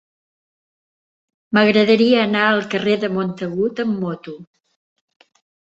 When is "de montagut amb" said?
3.05-4.05